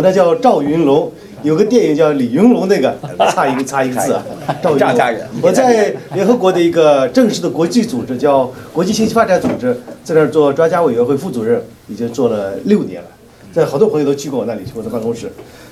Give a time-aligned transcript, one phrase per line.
[0.00, 1.12] 我那叫赵云龙，
[1.42, 2.96] 有个电影叫李云龙，那个
[3.32, 4.24] 差一个差一个字啊。
[4.62, 4.96] 赵云龙。
[5.42, 13.08] 我在联合国的一个正式的国际组织叫国际信息发展组织，在那儿做专家委员会副主任，已经做了六年了。
[13.52, 15.30] 在好多朋友都去过我那里，去我的办公室。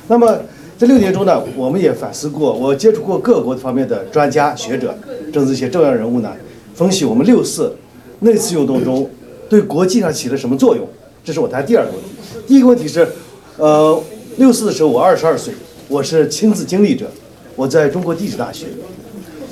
[0.08, 0.38] 那么
[0.78, 4.94] 这六年中呢，我们也反思过，我接触过各国方面的专家学者，
[5.32, 6.30] 政治一些重要人物呢，
[6.74, 7.74] 分析我们六四
[8.18, 9.08] 那次运动中
[9.48, 10.86] 对国际上起了什么作用。
[11.24, 12.10] 这是我谈第二个问题。
[12.46, 13.08] 第一个问题是，
[13.56, 13.98] 呃。
[14.38, 15.52] 六四的时候，我二十二岁，
[15.88, 17.10] 我是亲自经历者，
[17.56, 18.66] 我在中国地质大学，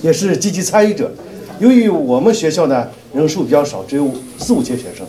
[0.01, 1.11] 也是积极参与者。
[1.59, 5.05] 由于我们学校呢人数比较少，只有四五千学生，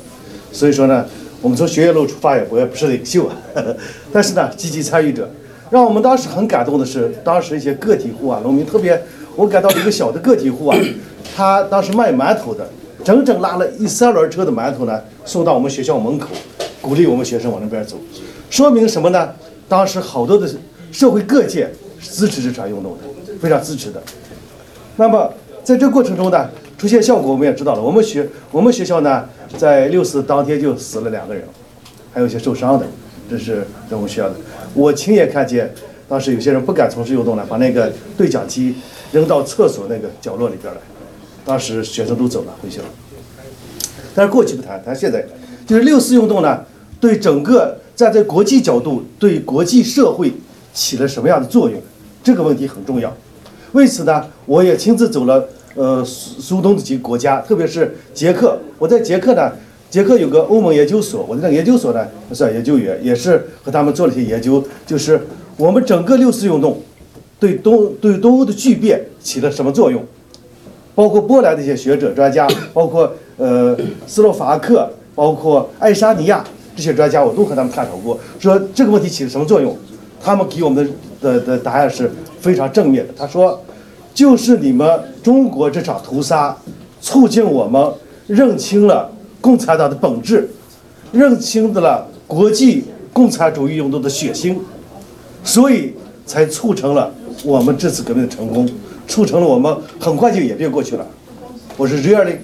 [0.52, 1.06] 所以说呢，
[1.44, 3.36] 我们从学院路出发也不也不是领袖啊，
[4.12, 5.30] 但是呢积极参与者。
[5.70, 9.00] 让我们当时很感动的是，当时一些个体户啊、农民，特别
[9.36, 10.78] 我感到一个小的个体户啊，
[11.38, 12.68] 他当时卖馒头的，
[13.04, 16.30] 整整拉了一三轮车的馒头呢，送到我们学校门口，
[16.82, 17.96] 鼓励我们学生往那边走，
[18.50, 19.30] 说明什么呢？
[19.70, 20.50] 当时好多的
[20.92, 21.70] 社会各界
[22.02, 24.02] 支持这场运动的，非常支持的。
[24.96, 27.82] 那么在这过程中呢，出现效果我们也知道了。
[27.82, 31.44] 我们学我们学校呢，在六四当天就死了两个人，
[32.14, 32.86] 还有一些受伤的，
[33.30, 34.36] 这是在我们学校的。
[34.74, 35.74] 我亲眼看见，
[36.08, 38.76] 当时有些人不敢从事运动了，把那个对讲机
[39.12, 40.80] 扔到厕所那个角落里边来。
[41.46, 42.86] 当时学生都走了回去了。
[44.16, 45.26] 但是过去不谈，谈现在，
[45.66, 46.64] 就是六四运动呢，
[47.02, 47.78] 对整个。
[47.98, 50.32] 站在国际角度，对国际社会
[50.72, 51.82] 起了什么样的作用？
[52.24, 53.12] 这个问题很重要。
[53.72, 58.56] 为此呢，我也亲自走了呃苏苏东的几个国家，特别是捷克。
[58.78, 59.52] 我在捷克呢，
[59.90, 65.20] 捷克有个欧盟研究所，我在那个研究所呢是研究员，也是和他们做了一些研究，就是
[65.58, 66.80] 我们整个六四运动
[67.40, 70.06] 对东对东欧的巨变起了什么作用？
[70.94, 73.76] 包括波兰的一些学者专家，包括呃
[74.06, 76.46] 斯洛伐克，包括爱沙尼亚。
[76.78, 79.76] 这些专家我都和他们探讨过，说这个问题起了什么作用？
[80.22, 80.88] 他们给我们
[81.20, 83.12] 的的答案是非常正面的。
[83.18, 83.60] 他说，
[84.14, 84.88] 就是你们
[85.24, 86.56] 中国这场屠杀，
[87.02, 87.92] 促进我们
[88.28, 89.12] 认清了
[89.42, 90.48] 共产党的本质，
[91.12, 94.56] 认清的了国际共产主义运动的血腥，
[95.44, 95.94] 所以
[96.28, 97.12] 才促成了
[97.44, 98.70] 我们这次革命的成功，
[99.08, 101.08] 促成了我们很快就演变过去了。
[101.76, 102.38] 我是 really，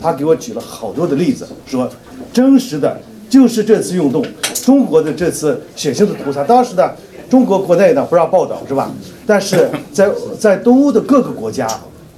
[0.00, 1.90] 他给我举了好多的例子，说
[2.32, 2.96] 真实的。
[3.28, 4.24] 就是这次运动，
[4.64, 6.90] 中国的这次血腥的屠杀，当时呢，
[7.28, 8.90] 中国国内呢不让报道，是吧？
[9.26, 11.68] 但是在在东欧的各个国家，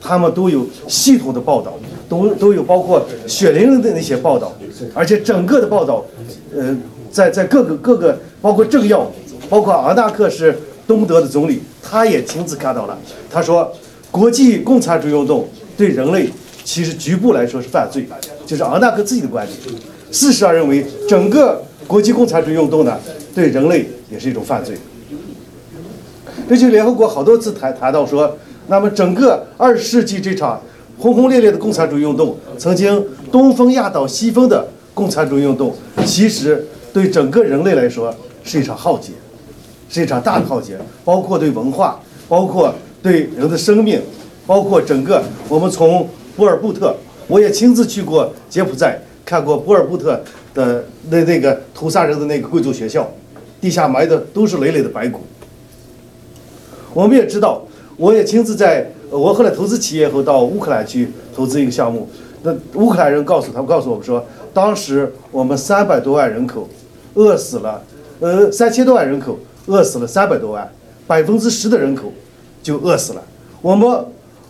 [0.01, 1.73] 他们都有系统的报道，
[2.09, 4.53] 都都有包括血淋淋的那些报道，
[4.95, 6.05] 而且整个的报道，
[6.55, 6.77] 呃，
[7.11, 9.11] 在在各个各个，包括政要，
[9.49, 12.99] 包括昂纳克是东德的总理，他也亲自看到了，
[13.31, 13.73] 他说，
[14.11, 16.29] 国际共产主义运动对人类
[16.65, 18.07] 其实局部来说是犯罪，
[18.45, 19.59] 就是昂纳克自己的观点。
[20.11, 22.99] 事实上，认为整个国际共产主义运动呢，
[23.35, 24.77] 对人类也是一种犯罪。
[26.49, 28.37] 这就联合国好多次谈谈到说，
[28.69, 30.61] 那么整个二十世纪这场
[30.99, 35.75] 轰轰烈烈的共产主义运动，曾经东风压倒西风的共产主义运动，
[36.07, 39.13] 其实对整个人类来说是一场浩劫，
[39.91, 44.01] 是一场大的浩劫，包括对文化，包括对人的生命，
[44.47, 48.99] 包括整个我们从波尔布特，我也亲自去过柬埔寨。
[49.29, 50.19] 看过波尔布特
[50.55, 53.07] 的那那个屠杀人的那个贵族学校，
[53.61, 55.21] 地下埋的都是累累的白骨。
[56.95, 57.61] 我们也知道，
[57.99, 62.09] 我也亲自在我后来投资企业后到乌克兰去投资一个项目，
[62.43, 64.25] 那乌克兰人告诉他们告诉我们说，
[64.55, 66.67] 当时我们三百多万人口
[67.13, 67.83] 饿死了，
[68.21, 70.67] 呃三千多万人口饿死了三百多万，
[71.07, 72.11] 百分之十的人口
[72.63, 73.23] 就饿死了。
[73.61, 74.07] 我们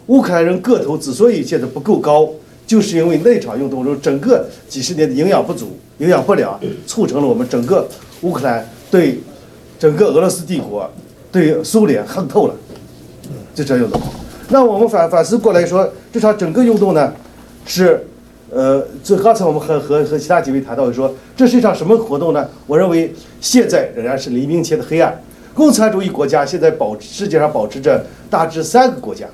[0.07, 2.31] 乌克兰人个头之所以现在不够高。
[2.69, 7.89] 就是因为那场运动中，整个几十年的营养不足、营养不良，促成了我们整个
[8.21, 9.19] 乌克兰对
[9.79, 10.89] 整个俄罗斯帝国、
[11.33, 12.55] 对苏联恨透了。
[13.55, 13.99] 这场运动，
[14.51, 17.13] 那我们反反思过来说，这场整个运动呢，
[17.65, 18.07] 是
[18.51, 22.47] 呃，这刚才我们和和和其他几位谈到说，这是一场什么活动呢？
[22.67, 25.19] 我认为现在仍然是黎明前的黑暗。
[25.55, 29.27] 共产主义国家现在保世界上保持着大致三个国家。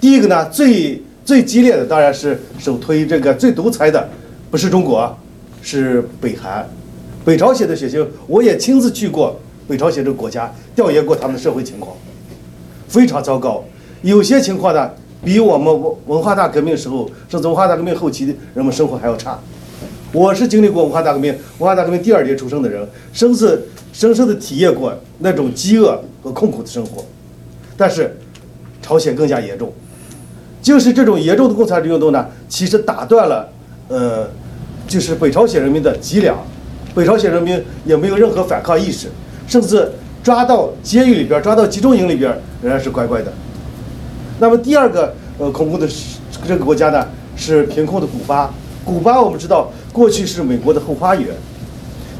[0.00, 4.08] 第一个呢，最最激烈的当然是首推这个最独裁的，
[4.50, 5.16] 不是中国，
[5.62, 6.68] 是北韩、
[7.24, 8.04] 北朝鲜的血腥。
[8.26, 9.38] 我也亲自去过
[9.68, 11.96] 北朝鲜这个国家，调研过他们的社会情况，
[12.88, 13.62] 非常糟糕。
[14.02, 14.90] 有些情况呢，
[15.24, 19.38] 比我们文文化大革命时候，甚至文化大革命后期的人们生活还要差。
[20.12, 23.62] 我是经历过文化大革命，文化大革命第二年出生的人，深深
[23.92, 27.04] 深深的体验过那种饥饿和痛苦的生活。
[27.76, 28.16] 但是，
[28.82, 29.72] 朝鲜更加严重。
[30.62, 33.48] 就是这种严重的共产主义运动呢，其实打断了，
[33.88, 34.28] 呃，
[34.86, 36.36] 就是北朝鲜人民的脊梁，
[36.94, 39.08] 北朝鲜人民也没有任何反抗意识，
[39.46, 39.90] 甚至
[40.22, 42.30] 抓到监狱里边、抓到集中营里边
[42.62, 43.32] 仍然是乖乖的。
[44.38, 45.88] 那么第二个呃恐怖的
[46.46, 48.52] 这个国家呢是贫困的古巴。
[48.84, 51.28] 古巴我们知道过去是美国的后花园，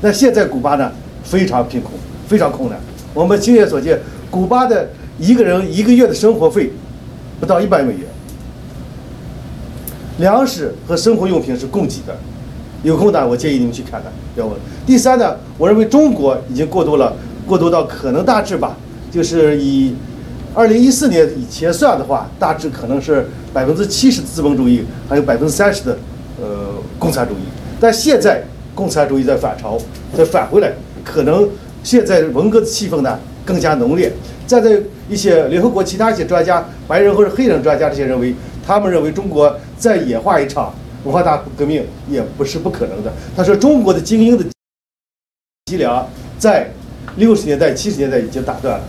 [0.02, 0.92] 那现在古巴呢
[1.24, 1.92] 非常贫困，
[2.28, 2.78] 非常困难。
[3.12, 3.98] 我们亲眼所见，
[4.30, 4.88] 古巴的
[5.18, 6.70] 一个人一个月的生活费
[7.40, 8.02] 不到一百美元，
[10.20, 12.16] 粮食和生活用品是供给的。
[12.82, 14.12] 有空呢，我建议你们去看看。
[14.36, 14.54] 要问
[14.86, 17.14] 第三呢，我认为中国已经过渡了，
[17.46, 18.76] 过渡到可能大致吧，
[19.10, 19.94] 就是以
[20.54, 25.98] 二零一四年以前算的话，大致可能是百分之七十的资本主义，还有百分之三十的
[26.40, 26.68] 呃
[26.98, 27.42] 共产主义。
[27.78, 28.42] 但现在
[28.74, 29.78] 共产主义在反潮，
[30.16, 30.72] 在返回来，
[31.04, 31.48] 可能
[31.82, 34.10] 现在文革的气氛呢更加浓烈。
[34.46, 38.34] 站在一些联合国其他一些专家，白人或者黑人专家这些认为，
[38.66, 40.72] 他们认为中国再演化一场。
[41.02, 43.10] 文化大革命也不是不可能的。
[43.34, 44.44] 他说，中国的精英的
[45.64, 46.06] 脊梁
[46.38, 46.70] 在
[47.16, 48.84] 六十年代、七十年代已经打断了。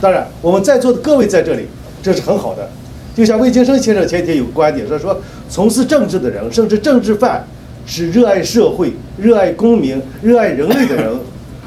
[0.00, 1.66] 当然，我们在座的各位在这里，
[2.00, 2.70] 这是很好的。
[3.16, 7.44] 就像魏京生先生前天有个观点，说说从事政治的人，甚至政治犯，
[7.84, 11.18] 是热爱社会、热爱公民、热爱人类的人，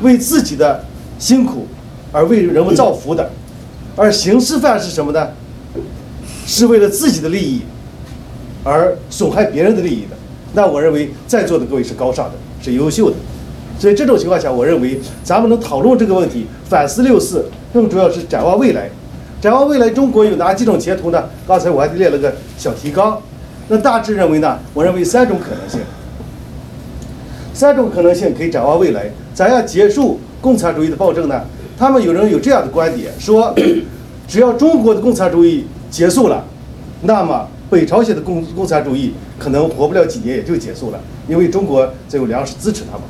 [0.01, 0.81] 为自己的
[1.19, 1.67] 辛苦
[2.13, 3.29] 而为人们造福的。
[3.97, 5.27] 而刑事犯是什么呢？
[6.47, 7.63] 是为了自己的利益。
[8.63, 10.15] 而损害别人的利益的，
[10.53, 13.15] 那我认为在座的各位是高尚的，是优秀的。
[13.77, 18.89] 所以这种情况下，我认为咱们能讨论这个问题，反思六四，更主要是展望未来。
[19.41, 21.27] 展望未来，中国有哪几种前途呢？
[21.45, 23.21] 刚才我还列了个小提纲。
[23.67, 24.57] 那大致认为呢？
[24.73, 25.81] 我认为三种可能性。
[27.53, 29.11] 三种可能性可以展望未来。
[29.33, 31.41] 咱要结束共产主义的暴政呢？
[31.77, 33.53] 他们有人有这样的观点，说
[34.27, 36.45] 只要中国的共产主义结束了，
[37.01, 37.47] 那么。
[37.73, 43.01] 北朝鲜的共共产主义可能活不了几年也就结束了，因为中国在有粮食支持他们。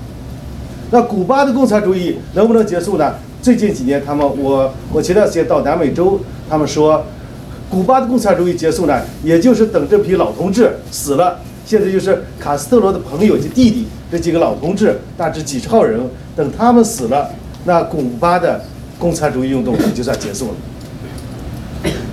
[0.89, 3.15] 那古巴的共产主义能不能结束呢？
[3.41, 6.17] 最近几年，他们我我前段时间到南美洲，
[6.49, 7.03] 他们说，
[7.69, 15.99] 古巴的共产主义结束呢，也就是等这批老同志死了，现在就是卡斯特罗的朋友及弟弟这几个老同志，大致几十号人，
[16.37, 17.31] 等他们死了，
[17.65, 18.63] 那古巴的
[18.97, 20.53] 共产主义运动也就算结束了。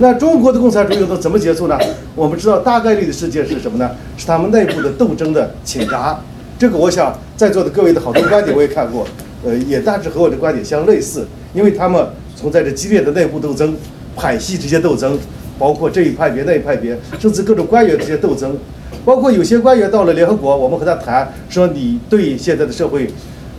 [0.01, 1.77] 那中国的共产主义运动怎么结束呢？
[2.15, 3.91] 我们知道大概率的事件是什么呢？
[4.17, 6.19] 是他们内部的斗争的倾轧。
[6.57, 9.05] 这个我想在座的各位的好多观点我也看过，
[9.45, 11.27] 呃，也大致和我的观点相类似。
[11.53, 12.03] 因为他们
[12.35, 13.75] 存在着激烈的内部斗争、
[14.15, 15.15] 派系之间斗争，
[15.59, 18.57] 包括这一派别那一派别，甚至各种官员之间斗争。
[19.05, 23.07] 包括有些官员到了联合国，我们和他谈说你对现在的社会，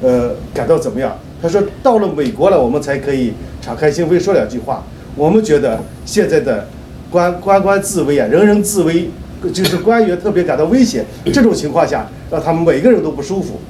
[0.01, 1.17] 呃，感到怎么样？
[1.41, 4.83] 他说到了美国了，我们才可以敞开心扉说两句话。
[5.15, 6.67] 我们觉得现在的
[7.11, 9.11] 官官官自危啊，人人自危，
[9.53, 11.05] 就是官员特别感到危险。
[11.33, 13.61] 这种情况下，让他们每个人都不舒服。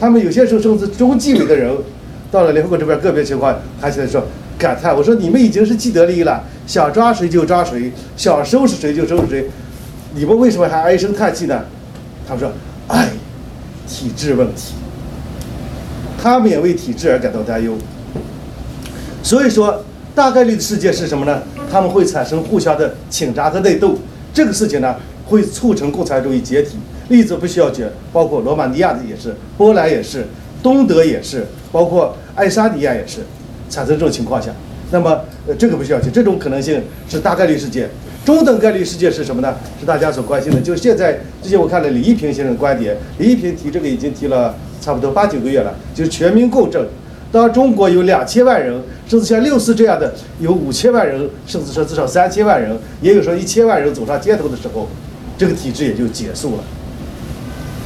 [0.00, 1.70] 他们有些时候甚至中纪委的人
[2.30, 4.24] 到了联合国这边，个别情况还起来说
[4.58, 9.50] 感叹：“我说你们已经是既得利益了，想抓谁就抓谁，想收拾谁就收拾谁，
[10.14, 11.64] 你们为什么还唉声叹气呢？”
[12.26, 12.50] 他们说
[12.88, 13.10] ：“哎，
[13.86, 14.72] 体制问题。”
[16.22, 17.76] 他们也为体制而感到担忧。
[19.22, 19.84] 所以说。
[20.16, 21.42] 大概率的事件是什么呢？
[21.70, 23.94] 他们会产生互相的倾轧和内斗，
[24.32, 24.96] 这个事情呢
[25.26, 26.78] 会促成共产主义解体。
[27.08, 30.26] 例子不需要举，包括罗马尼亚的也是，波兰也是，
[30.62, 33.18] 东德也是，包括爱沙尼亚也是，
[33.68, 34.50] 产生这种情况下，
[34.90, 37.90] 那么呃这个不需要举，这种可能性是大概率事件。
[38.24, 39.54] 中等概率事件是什么呢？
[39.78, 46.82] 是大家所关心的，就现在之前我看了李一平先生的观点，李一平提这个已经提了差不多八九个月了，就是全民共振。
[47.36, 54.88] 当中国有两千万人，甚至像六四这样的有五千万人，甚至说至少三千万人，也有说一千万人走上街头的时候，
[55.36, 56.64] 这个体制也就结束了。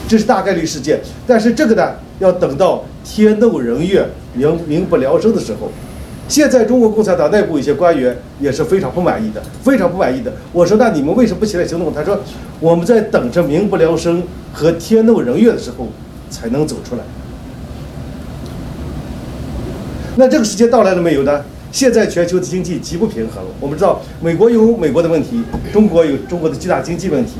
[0.06, 5.68] 这是大概率事件，但是这个呢，要等到天怒人怨、民民不聊生的时候。
[6.28, 10.32] 现在中国共产党内部一些官员也是非常不满意的，非常不满意的。
[10.52, 11.92] 我说那你们为什么不起来行动？
[11.92, 12.20] 他说
[12.60, 15.88] 我们在等着民不聊生和天怒人怨的时候
[16.30, 17.02] 才能走出来。
[20.16, 21.42] 那这个时间到来了没有呢？
[21.72, 23.42] 现在全球的经济极不平衡。
[23.60, 27.34] 我们知道，美国有美国的问题，中国有中国的巨大经济问题，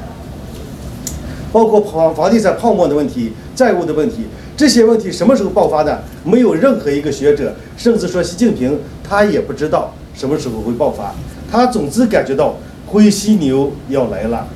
[1.52, 4.26] 包括房房地产泡沫的问题、债务的问题。
[4.56, 6.02] 这些问题什么时候爆发的？
[6.22, 11.12] 没有任何一个学者，甚至说习近平，他也不知道什么时候会爆发。
[11.50, 14.46] 他总之感觉到灰犀牛要来了，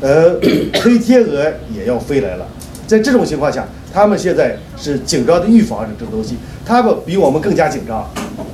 [0.00, 0.38] 呃，
[0.80, 1.44] 黑天鹅
[1.74, 2.46] 也要飞来了。
[2.86, 6.36] 在这种情况下，他们现在是紧张的预防着这个东西。
[6.64, 8.08] 他们比我们更加紧张，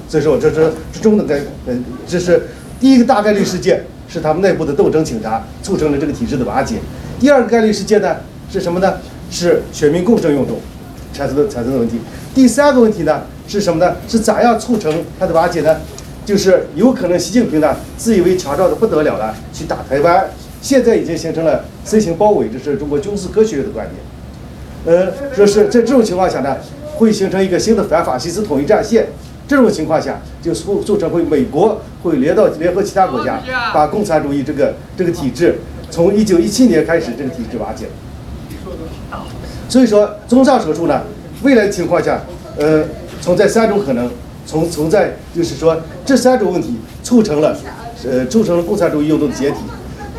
[0.08, 1.74] 所以说这是这中的概，呃，
[2.06, 2.42] 这是
[2.80, 6.76] 第一个大概率事件，是他们内部的斗争倾轧促成了这个体制的瓦解。
[7.20, 8.16] 第二个概率事件呢
[8.50, 8.94] 是什么呢？
[9.30, 10.58] 是全民共生运动。
[11.10, 11.98] 产生的产生的问题。
[12.34, 13.96] 第三个问题呢是什么呢？
[14.06, 15.76] 是咋样促成它的瓦解呢？
[16.24, 20.28] 就是有可能习近平呢自以为强壮的不得了了，去打台湾，
[20.60, 23.96] 现在已经形成了 C 型包围，这是中国军事科学院的观点。
[24.84, 26.56] 呃，说是在这种情况下呢，
[26.96, 29.06] 会形成一个新的反法西斯统一战线。
[29.46, 33.40] 这种情况下，就促促成会美国会联到联合其他国家，
[33.72, 35.54] 把共产主义这个这个体制，
[35.90, 37.86] 从一九一七年开始这个体制瓦解。
[39.70, 41.00] 所以说，综上所述呢，
[41.42, 42.20] 未来情况下，
[42.58, 42.84] 呃，
[43.22, 44.10] 存在三种可能，
[44.44, 47.56] 从存在就是说这三种问题促成了，
[48.04, 49.56] 呃，促成了共产主义运动的解体，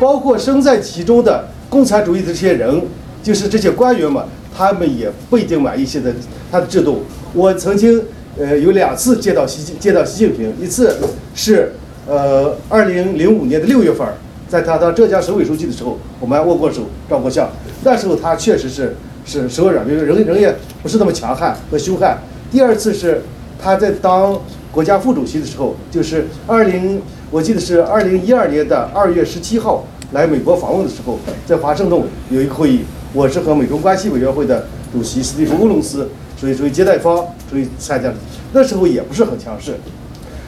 [0.00, 2.82] 包括身在其中的共产主义的这些人，
[3.22, 4.22] 就是这些官员们，
[4.56, 6.12] 他们也不一定满意现在
[6.50, 7.02] 他的制度。
[7.34, 8.02] 我曾经。
[8.38, 10.96] 呃，有两次见到习近见到习近平，一次
[11.34, 11.72] 是
[12.06, 14.06] 呃二零零五年的六月份，
[14.48, 17.50] 在他当浙江省委书记的时候，我们还握过手、照过相。
[17.82, 18.96] 那时候他确实是
[19.26, 22.18] 是手软，人人也不是那么强悍和凶悍。
[22.52, 23.20] 第二次是
[23.60, 32.00] 他在当国家副主席的时候，就是二零我记得是二零一二年的二月十七号来美国访问的时候，在华盛顿
[32.30, 32.80] 有一个会议，
[33.12, 36.08] 我是和美中关系委员会的主席斯蒂芬·欧隆斯。
[36.36, 37.16] 所以，作为接待方，
[37.50, 38.14] 所以参加的
[38.54, 39.74] 那时候也不是很强势。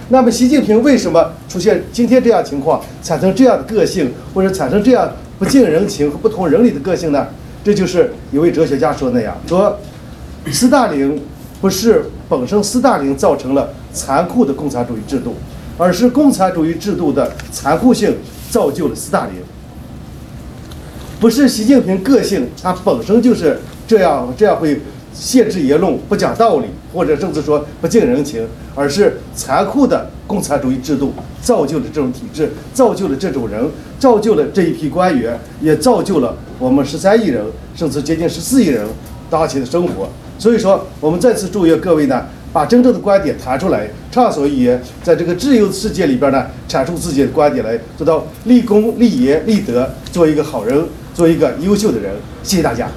[0.08, 7.26] 那么，习近平为什么出现今天这样情况，产生这样的个性，或者产生这样不近人情和不通人理的个性呢？
[7.62, 9.78] 这就是有位哲学家说那样说：
[10.50, 11.20] 斯大林
[11.60, 15.34] 不是本身斯大林造成了残酷的共产主义制度，
[15.76, 18.16] 而是共产主义制度的残酷性
[18.50, 19.34] 造就了斯大林。
[21.22, 24.76] 不是习近平个性，他本身就是这样，这样会。
[25.14, 31.12] 限制言论，不讲道理，或者甚至说不近人情，而是残酷的共产主义制度
[31.42, 33.62] 造就了这种体制，造就了这种人，
[33.98, 37.44] 造就了这一批官员，也造就了我们十三亿人，
[37.76, 38.86] 甚至接近十四亿人
[39.28, 40.08] 当前的生活。
[40.38, 50.82] 所以说，我们再次祝愿各位呢，把真正的观点谈出来，畅所欲言，在这个自由世界里边呢，阐述自己的观点来，做到立功、立言、立德，做一个好人，
[51.14, 52.14] 做一个优秀的人。
[52.42, 52.88] 谢谢大家。